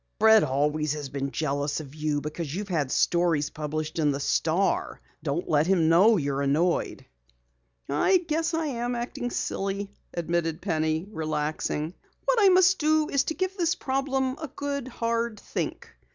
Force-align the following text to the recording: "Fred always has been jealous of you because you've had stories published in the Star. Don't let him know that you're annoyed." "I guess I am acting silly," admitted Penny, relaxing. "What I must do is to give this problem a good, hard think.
"Fred 0.19 0.43
always 0.43 0.93
has 0.93 1.09
been 1.09 1.29
jealous 1.29 1.79
of 1.79 1.93
you 1.93 2.21
because 2.21 2.55
you've 2.55 2.69
had 2.69 2.91
stories 2.91 3.51
published 3.51 3.99
in 3.99 4.11
the 4.11 4.19
Star. 4.19 4.99
Don't 5.21 5.47
let 5.47 5.67
him 5.67 5.89
know 5.89 6.15
that 6.15 6.23
you're 6.23 6.41
annoyed." 6.41 7.05
"I 7.87 8.17
guess 8.17 8.55
I 8.55 8.65
am 8.65 8.95
acting 8.95 9.29
silly," 9.29 9.91
admitted 10.11 10.59
Penny, 10.59 11.07
relaxing. 11.11 11.93
"What 12.25 12.39
I 12.41 12.49
must 12.49 12.79
do 12.79 13.09
is 13.09 13.25
to 13.25 13.35
give 13.35 13.55
this 13.57 13.75
problem 13.75 14.37
a 14.41 14.47
good, 14.47 14.87
hard 14.87 15.39
think. 15.39 15.91